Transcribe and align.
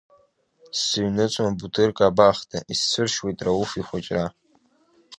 Сзыҩныҵуам 0.77 1.53
Бутырка 1.59 2.03
абахҭа, 2.09 2.59
исцәыршьуеит 2.73 3.39
Рауф 3.45 3.71
ихәыҷра. 3.79 4.25